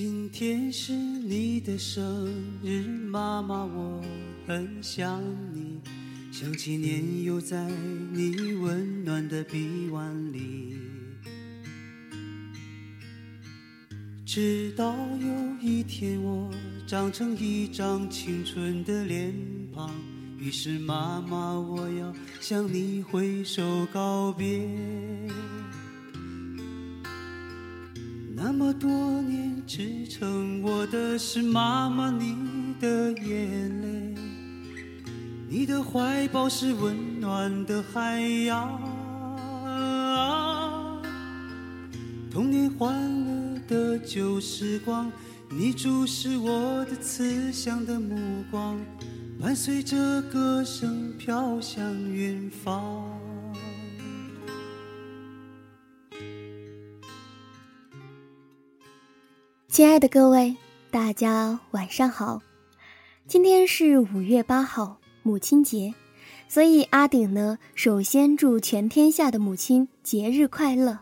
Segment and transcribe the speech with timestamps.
[0.00, 2.32] 今天是你的生
[2.62, 4.00] 日，妈妈，我
[4.46, 5.20] 很想
[5.52, 5.80] 你，
[6.30, 7.68] 想起年幼在
[8.12, 10.76] 你温暖的臂弯里。
[14.24, 16.48] 直到有一天我
[16.86, 19.34] 长成一张青春的脸
[19.74, 19.92] 庞，
[20.38, 24.60] 于是妈妈，我要向你挥手告别。
[28.40, 28.88] 那么多
[29.20, 32.36] 年支撑我的是妈妈你
[32.80, 34.14] 的眼泪，
[35.48, 38.80] 你的怀抱是温暖的海洋，
[42.30, 42.94] 童年欢
[43.26, 45.10] 乐的旧时光，
[45.50, 48.16] 你注视我的慈祥的目
[48.52, 48.78] 光，
[49.40, 53.17] 伴随着歌声飘向远方。
[59.78, 60.56] 亲爱的各位，
[60.90, 62.42] 大家晚上好。
[63.28, 65.94] 今天是五月八号，母亲节，
[66.48, 70.98] 所以阿顶呢，首先祝全天下的母亲节日快乐。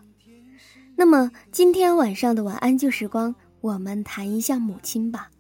[0.94, 5.30] 那么今天晚上的晚安旧时光，我们谈一下母亲吧。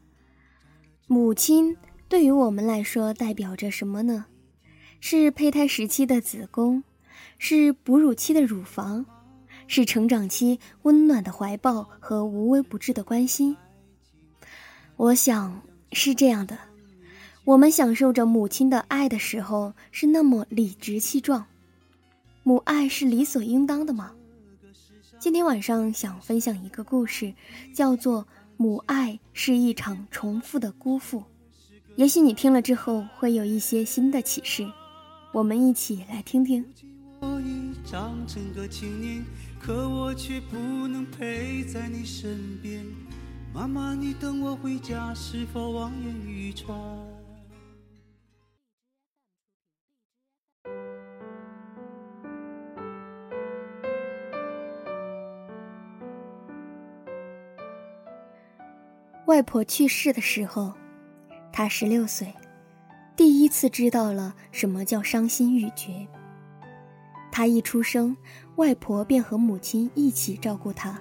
[1.06, 1.76] 母亲
[2.08, 4.24] 对于我们来说代表着什么呢？
[4.98, 6.82] 是胚胎时期的子宫，
[7.36, 9.04] 是哺乳期的乳房。
[9.66, 13.56] 是成长期温暖的怀抱和无微不至的关心。
[14.96, 16.58] 我想是这样的，
[17.44, 21.46] 我们享受着母亲的爱的时候是那么理直气壮。
[22.42, 24.12] 母爱是理所应当的吗？
[25.18, 27.34] 今天晚上想分享一个故事，
[27.74, 28.22] 叫做
[28.56, 31.20] 《母爱是一场重复的辜负》。
[31.96, 34.70] 也许你听了之后会有一些新的启示，
[35.32, 36.64] 我们一起来听听。
[39.66, 40.56] 可我却不
[40.86, 42.86] 能陪在你身边，
[43.52, 46.78] 妈妈，你等我回家，是否望眼欲穿？
[59.26, 60.72] 外婆去世的时候，
[61.52, 62.32] 她十六岁，
[63.16, 66.06] 第一次知道了什么叫伤心欲绝。
[67.36, 68.16] 他一出生，
[68.54, 70.98] 外婆便和母亲一起照顾他。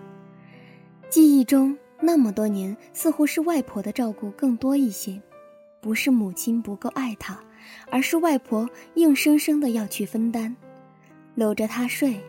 [1.10, 5.22] 记忆中那么多年，似乎是外婆的照顾更多一些，
[5.80, 7.42] 不是母亲不够爱他，
[7.90, 10.54] 而是外婆硬生生的要去分担，
[11.36, 12.20] 搂着他睡，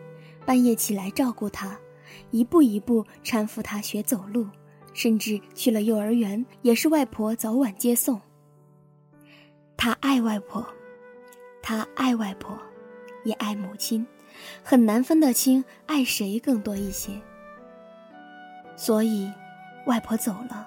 [0.45, 1.77] 半夜起来照顾他，
[2.31, 4.47] 一步一步搀扶他学走路，
[4.93, 8.21] 甚至去了幼儿园也是外婆早晚接送。
[9.75, 10.65] 他爱外婆，
[11.61, 12.57] 他爱外婆。
[13.27, 14.07] 也爱母亲，
[14.63, 17.11] 很难分得清爱谁更多一些。
[18.77, 19.29] 所以，
[19.85, 20.65] 外婆走了，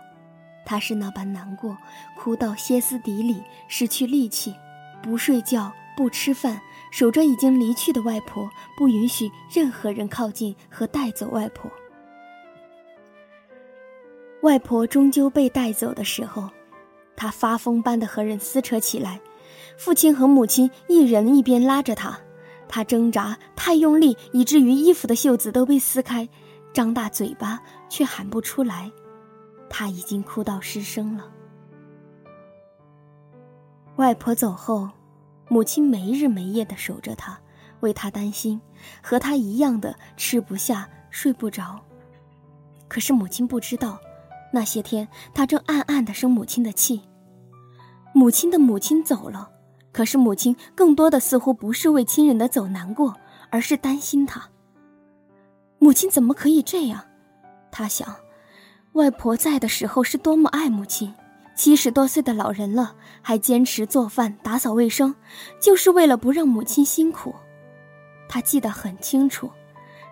[0.66, 1.74] 他是那般难过，
[2.18, 4.54] 哭到歇斯底里，失去力气，
[5.02, 6.60] 不睡觉，不吃饭，
[6.92, 8.46] 守着已经离去的外婆，
[8.76, 11.70] 不允许任何人靠近和带走外婆。
[14.42, 16.50] 外婆终究被带走的时候，
[17.16, 19.18] 他发疯般的和人撕扯起来，
[19.78, 22.18] 父亲和母亲一人一边拉着他。
[22.72, 26.28] 他挣扎太用力，以至于衣服的袖子都被撕开，
[26.72, 28.88] 张大嘴巴却喊不出来。
[29.68, 31.28] 他已经哭到失声了。
[33.96, 34.88] 外婆走后，
[35.48, 37.36] 母亲没日没夜的守着他，
[37.80, 38.60] 为他担心，
[39.02, 41.80] 和他一样的吃不下、睡不着。
[42.86, 43.98] 可是母亲不知道，
[44.52, 47.02] 那些天他正暗暗的生母亲的气。
[48.14, 49.50] 母亲的母亲走了。
[49.92, 53.16] 可是母亲更多的似乎不是为亲人的走难过，
[53.50, 54.48] 而是担心他。
[55.78, 57.04] 母亲怎么可以这样？
[57.72, 58.14] 他想，
[58.92, 61.14] 外婆在的时候是多么爱母亲，
[61.54, 65.14] 七十多岁的老人了还坚持做饭、打扫卫生，
[65.60, 67.34] 就是为了不让母亲辛苦。
[68.28, 69.50] 他记得很清楚，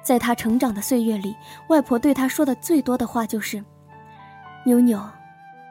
[0.03, 1.37] 在他成长的岁月里，
[1.69, 3.65] 外婆对他说的最多的话就是
[4.67, 5.01] ：“妞妞，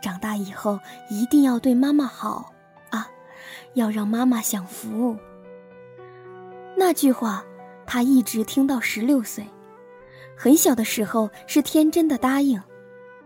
[0.01, 2.54] 长大以后一定要对妈妈好。”
[3.77, 5.15] 要让妈妈享福。
[6.75, 7.45] 那句话，
[7.85, 9.45] 他一直听到十六岁。
[10.35, 12.62] 很小的时候是天真的答应，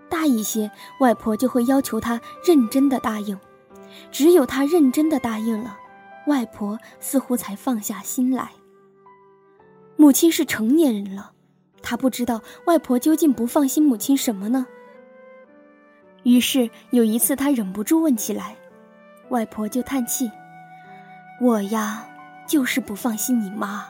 [0.10, 0.70] 大一些，
[1.00, 3.38] 外婆就会要求他认真的答应。
[4.12, 5.78] 只有他认真的答应了，
[6.28, 8.52] 外婆似乎才放下心来。
[9.96, 11.34] 母亲是成年人了，
[11.82, 14.66] 他不知道外婆究竟不放心母亲什么呢？
[16.24, 18.56] 于是有一次，他忍不住问起来，
[19.30, 20.32] 外婆就叹气
[21.42, 22.08] ：“我呀，
[22.46, 23.88] 就是不放心你妈，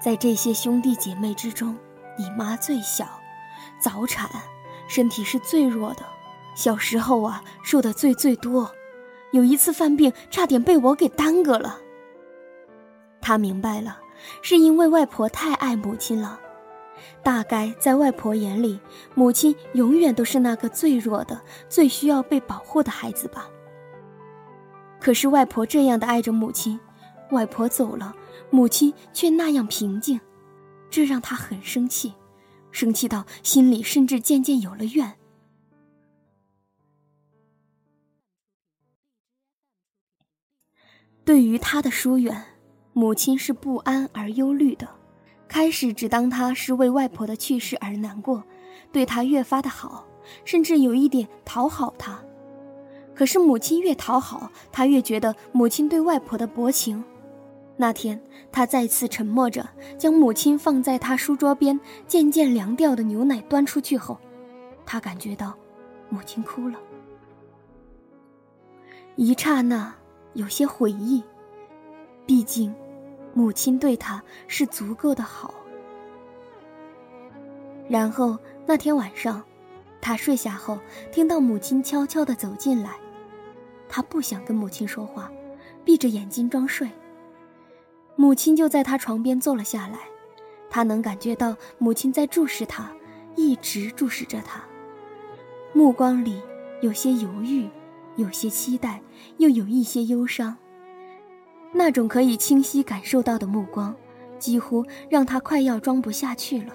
[0.00, 1.76] 在这些兄弟姐妹之中，
[2.16, 3.04] 你妈最小，
[3.78, 4.30] 早产，
[4.88, 6.06] 身体是最弱的，
[6.56, 8.72] 小时候啊，受的罪最多，
[9.32, 11.80] 有一次犯病，差点被我给耽搁了。”
[13.20, 13.98] 他明白了，
[14.40, 16.40] 是因为外婆太爱母亲了。
[17.22, 18.80] 大概在外婆眼里，
[19.14, 23.50] 母亲永远都是那个最弱的、最需要被保护的孩子吧。
[25.04, 26.80] 可是外婆这样的爱着母亲，
[27.30, 28.16] 外婆走了，
[28.48, 30.18] 母亲却那样平静，
[30.88, 32.14] 这让他很生气，
[32.70, 35.12] 生气到心里甚至渐渐有了怨。
[41.22, 42.42] 对于他的疏远，
[42.94, 44.88] 母亲是不安而忧虑的。
[45.46, 48.42] 开始只当他是为外婆的去世而难过，
[48.90, 50.06] 对他越发的好，
[50.46, 52.24] 甚至有一点讨好他。
[53.14, 57.02] 可是母亲越讨好他，越觉得母亲对外婆的薄情。
[57.76, 58.20] 那天
[58.52, 59.68] 他再次沉默着，
[59.98, 64.18] 将母亲放在他书桌边渐渐凉掉的牛奶端出去后，
[64.84, 65.54] 他感觉到
[66.08, 66.78] 母亲哭了。
[69.16, 69.94] 一刹那，
[70.32, 71.22] 有些悔意，
[72.26, 72.74] 毕竟。
[73.36, 75.52] 母亲对他是足够的好。
[77.88, 79.42] 然后那天晚上，
[80.00, 80.78] 他睡下后，
[81.10, 82.92] 听到母亲悄悄地走进来，
[83.94, 85.30] 他不想跟母亲说话，
[85.84, 86.90] 闭着眼睛装睡。
[88.16, 90.00] 母亲就在他床边坐了下来，
[90.68, 92.90] 他能感觉到母亲在注视他，
[93.36, 94.64] 一直注视着他，
[95.72, 96.42] 目光里
[96.80, 97.68] 有些犹豫，
[98.16, 99.00] 有些期待，
[99.36, 100.56] 又有一些忧伤。
[101.70, 103.94] 那种可以清晰感受到的目光，
[104.40, 106.74] 几乎让他快要装不下去了。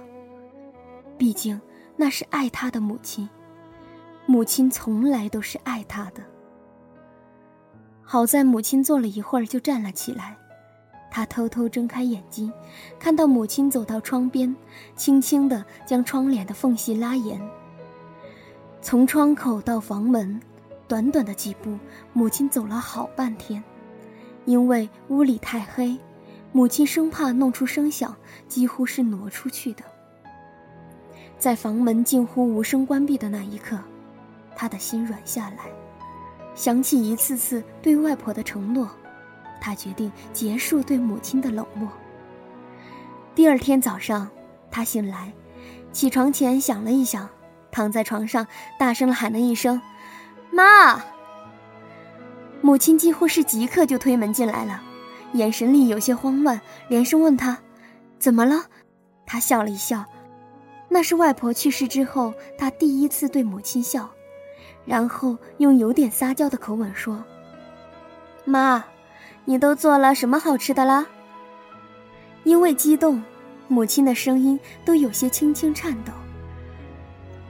[1.18, 1.60] 毕竟
[1.98, 3.28] 那是爱他的母亲，
[4.26, 6.24] 母亲从来都是爱他的。
[8.12, 10.36] 好在母亲坐了一会儿就站了起来，
[11.12, 12.52] 他偷偷睁开眼睛，
[12.98, 14.56] 看到母亲走到窗边，
[14.96, 17.40] 轻轻地将窗帘的缝隙拉严。
[18.82, 20.42] 从窗口到房门，
[20.88, 21.78] 短短的几步，
[22.12, 23.64] 母亲走了好半天。
[24.46, 25.96] 因为屋里太黑，
[26.52, 28.16] 母亲生怕弄出声响，
[28.48, 29.84] 几乎是挪出去的。
[31.38, 33.78] 在房门近乎无声关闭的那一刻，
[34.56, 35.66] 他的心软下来，
[36.60, 38.90] 想起一次次对外婆的承诺，
[39.62, 41.88] 他决定结束对母亲的冷漠。
[43.34, 44.30] 第二天早上，
[44.70, 45.32] 他醒来，
[45.94, 47.30] 起床前想了一想，
[47.72, 48.46] 躺在床上，
[48.78, 49.82] 大声的喊了一声
[50.52, 51.02] ：“妈。”
[52.60, 54.82] 母亲几乎是即刻就推门进来了，
[55.32, 56.60] 眼神里有些慌乱，
[56.90, 57.60] 连声问他
[58.20, 58.66] ：“怎么了？”
[59.26, 60.04] 他笑了一笑，
[60.90, 64.10] 那是外婆去世之后他第一次对母亲笑，
[64.86, 67.24] 然后用有点撒娇的口吻说
[68.46, 68.84] ：“妈，
[69.46, 71.06] 你都做了什么好吃的啦？”
[72.44, 73.22] 因为激动，
[73.68, 76.12] 母亲的声音都有些轻轻颤抖。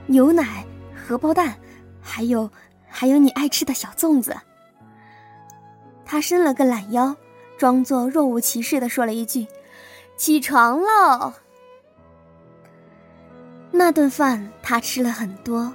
[0.06, 1.54] 牛奶、荷包蛋，
[2.02, 2.50] 还有，
[2.88, 4.36] 还有你爱吃的小粽子。
[6.04, 7.14] 他伸了个懒腰，
[7.56, 9.46] 装作若无其事的说了一句
[10.18, 11.32] ：“起床喽。”
[13.70, 15.72] 那顿饭他吃了很多，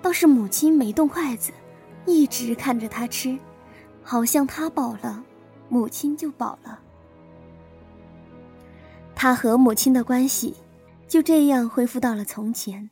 [0.00, 1.52] 倒是母亲没动筷子，
[2.06, 3.38] 一直看着他吃，
[4.02, 5.22] 好像他饱了，
[5.68, 6.80] 母亲就饱了。
[9.14, 10.54] 他和母亲的关系
[11.08, 12.90] 就这样恢复到了从前，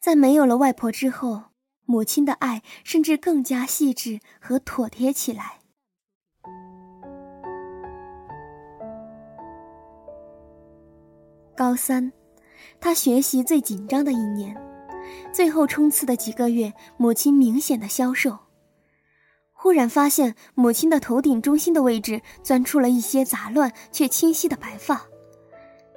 [0.00, 1.44] 在没有了外婆之后，
[1.84, 5.58] 母亲的爱甚至更加细致和妥帖起来。
[11.54, 12.12] 高三，
[12.80, 14.56] 他学习最紧张的一年，
[15.32, 18.38] 最后冲刺的几个月，母亲明显的消瘦。
[19.52, 25.06] 忽然发现母亲的头顶中心的位置钻出了一些杂乱却清晰的白发，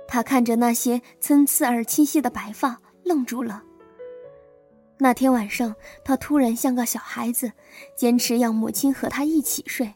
[0.07, 3.63] 他看着那些参差而清晰的白发，愣住了。
[4.97, 7.51] 那天晚上，他突然像个小孩子，
[7.95, 9.93] 坚持要母亲和他一起睡。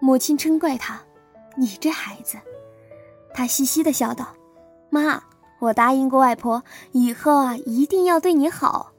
[0.00, 1.00] 母亲嗔怪他
[1.56, 2.38] ：“你这孩子。”
[3.34, 4.34] 他嘻嘻的笑道
[4.90, 5.22] ：“妈，
[5.60, 8.92] 我答应过外婆，以后啊一定要对你好。”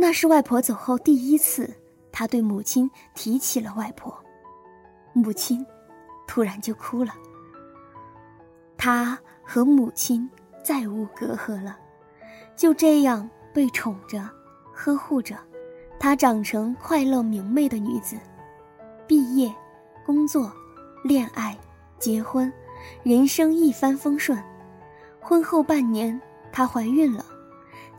[0.00, 1.74] 那是外婆走后第一次，
[2.10, 4.16] 他对母亲提起了外婆，
[5.12, 5.66] 母亲
[6.26, 7.12] 突然就哭了。
[8.76, 10.30] 他和母亲
[10.62, 11.76] 再无隔阂了，
[12.54, 14.30] 就这样被宠着、
[14.72, 15.36] 呵护着，
[15.98, 18.16] 她长成快乐明媚的女子，
[19.08, 19.52] 毕业、
[20.06, 20.52] 工作、
[21.02, 21.58] 恋爱、
[21.98, 22.52] 结婚，
[23.02, 24.40] 人生一帆风顺。
[25.28, 26.18] 婚后半年，
[26.50, 27.22] 她怀孕了。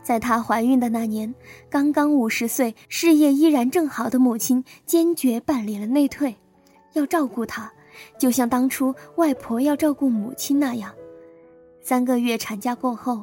[0.02, 1.32] 在她怀孕的那年，
[1.70, 6.34] 刚刚五十岁、事业依然正好的母亲坚决办理了内退，
[6.94, 7.70] 要照顾她，
[8.18, 10.92] 就像当初外婆要照顾母亲那样。
[11.80, 13.22] 三个月产假过后，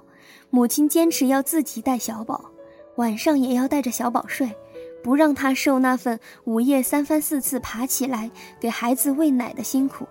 [0.49, 2.51] 母亲坚持要自己带小宝，
[2.95, 4.49] 晚上也要带着小宝睡，
[5.03, 10.07] 不让他受那份午夜三番四次爬起来给孩子喂奶的辛苦。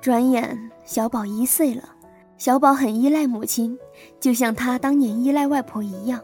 [0.00, 1.96] 转眼，小宝一岁了。
[2.38, 3.76] 小宝很依赖母亲，
[4.20, 6.20] 就像他当年依赖外婆一样。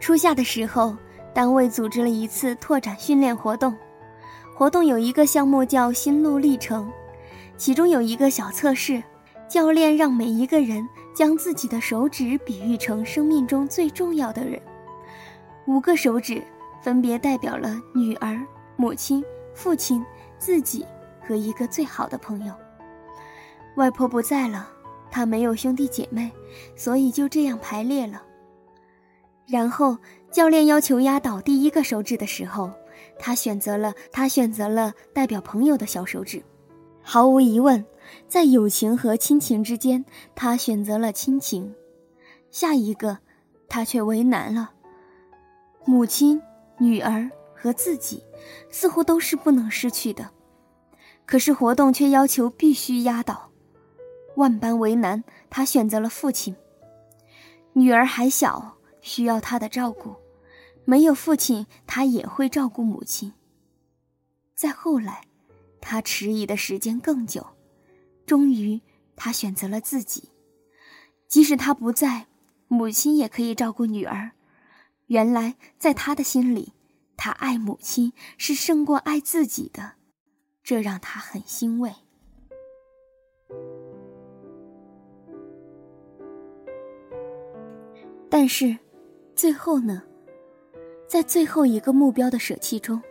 [0.00, 0.96] 初夏的时候，
[1.34, 3.76] 单位组织了一次拓展训练活动，
[4.56, 6.90] 活动有一个项目叫“心路历程”，
[7.58, 9.02] 其中有一个小测试，
[9.46, 10.82] 教练让每一个人
[11.14, 14.58] 将自己的手指比喻成生命中最重要的人，
[15.66, 16.42] 五个手指
[16.80, 18.40] 分别代表了女儿、
[18.76, 19.22] 母亲、
[19.54, 20.02] 父亲、
[20.38, 20.86] 自己
[21.22, 22.54] 和一个最好的朋友。
[23.76, 24.68] 外婆不在了，
[25.10, 26.30] 他没有兄弟姐妹，
[26.76, 28.22] 所以就这样排列了。
[29.46, 29.96] 然后
[30.30, 32.70] 教练要求压倒第一个手指的时候，
[33.18, 36.42] 他选择了他选择了代表朋友的小手指。
[37.02, 37.84] 毫无疑问，
[38.28, 41.74] 在友情和亲情之间，他选择了亲情。
[42.50, 43.18] 下一个，
[43.68, 44.70] 他却为难了。
[45.84, 46.40] 母亲、
[46.78, 48.22] 女儿和自己，
[48.70, 50.30] 似乎都是不能失去的，
[51.24, 53.49] 可是活动却要求必须压倒。
[54.40, 56.56] 万般为难，他选择了父亲。
[57.74, 60.16] 女儿还小，需要他的照顾，
[60.86, 63.34] 没有父亲，他也会照顾母亲。
[64.54, 65.26] 再后来，
[65.78, 67.46] 他迟疑的时间更久，
[68.24, 68.80] 终于，
[69.14, 70.30] 他选择了自己。
[71.28, 72.26] 即使他不在，
[72.66, 74.32] 母亲也可以照顾女儿。
[75.08, 76.72] 原来，在他的心里，
[77.14, 79.96] 他爱母亲是胜过爱自己的，
[80.64, 81.92] 这让他很欣慰。
[88.30, 88.76] 但是，
[89.34, 90.00] 最后呢？
[91.08, 93.02] 在最后一个目标的舍弃中，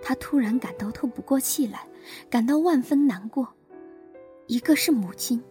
[0.00, 1.84] 他突然感到透不过气来，
[2.30, 3.48] 感到万分难过。
[4.46, 5.42] 一个是母亲，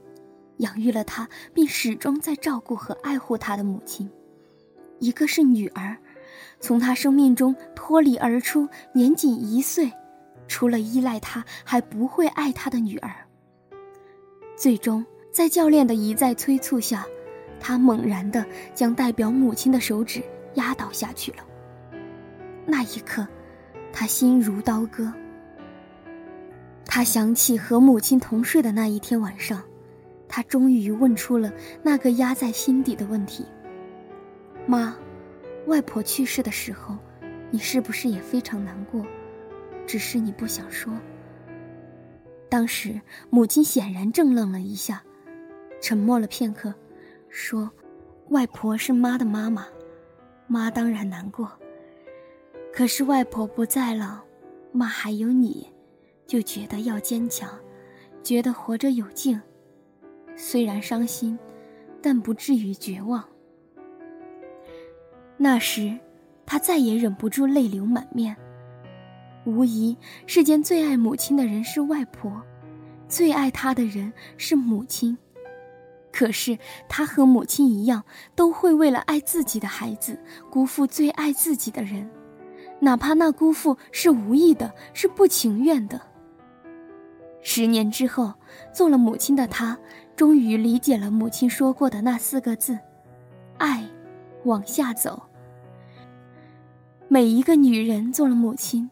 [0.59, 4.07] 养育了他并始终在照顾和爱护他的母亲；
[4.99, 5.97] 一个是女儿，
[6.61, 9.91] 从他生命中脱离而出，年仅一岁，
[10.47, 13.13] 除了依赖他，还不会爱他的女儿。
[14.55, 17.05] 最终，在教练的一再催促下。
[17.59, 20.21] 他猛然地将代表母亲的手指
[20.55, 21.37] 压倒下去了。
[22.65, 23.27] 那一刻，
[23.91, 25.11] 他心如刀割。
[26.85, 29.61] 他想起和母亲同睡的那一天晚上，
[30.27, 31.51] 他终于问出了
[31.83, 33.45] 那个压在心底的问题
[34.65, 34.95] ：“妈，
[35.67, 36.97] 外婆去世的时候，
[37.51, 39.05] 你是不是也非常难过？
[39.85, 40.93] 只是你不想说。”
[42.49, 42.99] 当时，
[43.29, 45.03] 母亲显然怔愣了一下，
[45.81, 46.73] 沉默了片刻。
[47.39, 47.69] 说
[48.29, 49.67] ：“外婆是妈的妈妈，
[50.47, 51.47] 妈当然难过。
[52.73, 54.23] 可是外婆不在了，
[54.71, 55.71] 妈还有你，
[56.25, 57.47] 就觉得要坚强，
[58.23, 59.39] 觉得活着有劲。
[60.35, 61.37] 虽然伤心，
[62.01, 63.23] 但不至于绝望。”
[65.37, 65.95] 那时，
[66.43, 68.35] 他再也忍不住泪流满面。
[69.45, 72.41] 无疑，世间最爱母亲的人是外婆，
[73.07, 75.15] 最爱她的人是母亲。
[76.17, 76.57] 可是
[76.89, 80.19] 他和母亲一样，都会为了爱自己的孩子，
[80.49, 82.09] 辜负最爱自己的人，
[82.79, 86.01] 哪怕那辜负是无意的，是不情愿的。
[87.43, 88.33] 十年之后，
[88.73, 89.77] 做了母亲的他，
[90.15, 92.79] 终于理解了母亲说过的那四个字：
[93.59, 93.87] 爱，
[94.43, 95.21] 往下走。
[97.07, 98.89] 每一个女人做了母亲，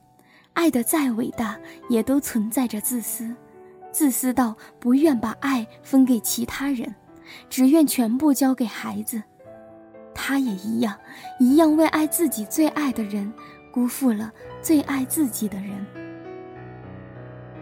[0.54, 1.58] 爱的再伟大，
[1.90, 3.36] 也都存在着自私，
[3.92, 6.94] 自私到不愿把爱分给其他人。
[7.50, 9.22] 只愿全部交给孩子，
[10.14, 10.98] 他也一样，
[11.40, 13.32] 一样为爱自己最爱的人，
[13.72, 15.86] 辜负了最爱自己的人。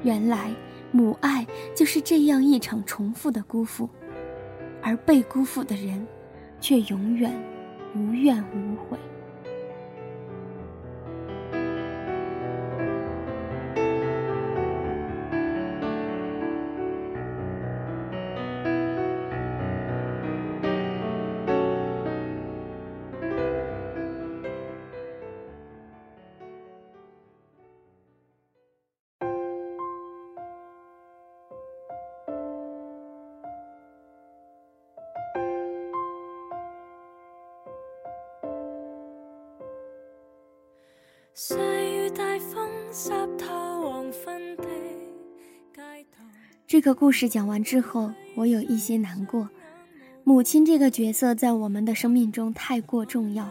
[0.04, 0.52] 原来，
[0.92, 3.90] 母爱就是这样一场重复的辜负，
[4.82, 6.06] 而被辜负的人，
[6.60, 7.32] 却永远
[7.96, 8.98] 无怨无悔。
[46.68, 49.50] 这个故事讲完之后，我有一些难过。
[50.24, 53.50] 母亲这个角色在我们的生命中太过重要，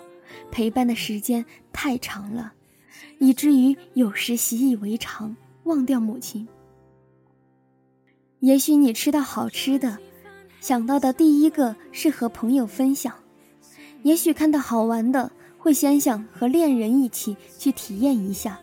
[0.53, 2.53] 陪伴的时间太长了，
[3.19, 6.47] 以至于有时习以为常，忘掉母亲。
[8.39, 9.99] 也许你吃到好吃的，
[10.61, 13.13] 想到的第一个是和朋友分享；
[14.05, 18.59] 也许看到好玩的，会先想和恋人一起去体验一下。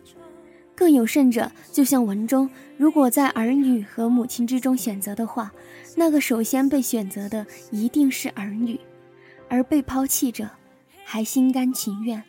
[0.76, 5.50] 更有甚者，就像文中，如果在儿女和母亲之中选择的话，
[5.96, 8.78] 那个首先被选择的一定是儿女，
[9.48, 10.50] 而被抛弃者
[11.02, 12.22] 还心甘情愿。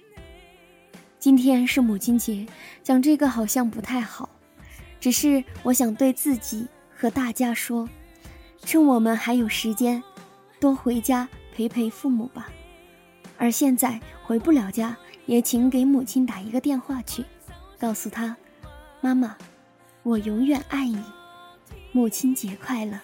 [1.19, 2.47] 今天是母亲节，
[2.81, 4.29] 讲这个好像不太好，
[5.01, 7.89] 只是我想对自己和大家说，
[8.63, 10.01] 趁我们还有时间，
[10.61, 12.49] 多回家陪陪父母吧。
[13.41, 14.95] 而现在回不了家，
[15.25, 17.25] 也请给母亲打一个电话去。
[17.79, 18.37] 告诉她，
[19.01, 19.35] 妈妈，
[20.03, 21.01] 我永远爱你，
[21.91, 22.99] 母亲节快乐。